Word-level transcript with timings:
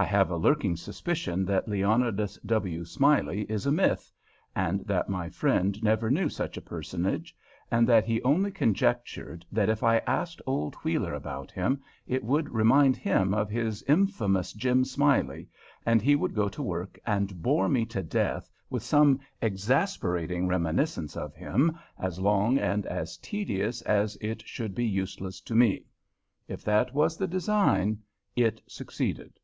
I 0.00 0.04
have 0.04 0.30
a 0.30 0.36
lurking 0.36 0.76
suspicion 0.76 1.44
that 1.46 1.66
Leonidas 1.66 2.38
W. 2.46 2.84
Smiley 2.84 3.40
is 3.50 3.66
a 3.66 3.72
myth; 3.72 4.12
and 4.54 4.86
that 4.86 5.08
my 5.08 5.28
friend 5.28 5.82
never 5.82 6.08
knew 6.08 6.28
such 6.28 6.56
a 6.56 6.60
personage; 6.62 7.34
and 7.68 7.84
that 7.88 8.04
he 8.04 8.22
only 8.22 8.52
conjectured 8.52 9.44
that 9.50 9.68
if 9.68 9.82
I 9.82 9.96
asked 10.06 10.40
old 10.46 10.76
Wheeler 10.76 11.14
about 11.14 11.50
him, 11.50 11.82
it 12.06 12.22
would 12.22 12.50
remind 12.54 12.96
him 12.96 13.34
of 13.34 13.50
his 13.50 13.82
infamous 13.88 14.52
Jim 14.52 14.84
Smiley, 14.84 15.48
and 15.84 16.00
he 16.00 16.14
would 16.14 16.32
go 16.32 16.48
to 16.48 16.62
work 16.62 16.96
and 17.04 17.42
bore 17.42 17.68
me 17.68 17.84
to 17.86 18.00
death 18.00 18.48
with 18.70 18.84
some 18.84 19.18
exasperating 19.42 20.46
reminiscence 20.46 21.16
of 21.16 21.34
him 21.34 21.76
as 21.98 22.20
long 22.20 22.56
and 22.56 22.86
as 22.86 23.16
tedious 23.16 23.82
as 23.82 24.14
it 24.20 24.46
should 24.46 24.76
be 24.76 24.86
useless 24.86 25.40
to 25.40 25.56
me. 25.56 25.86
If 26.46 26.62
that 26.62 26.94
was 26.94 27.16
the 27.16 27.26
design, 27.26 27.98
it 28.36 28.62
succeeded. 28.68 29.40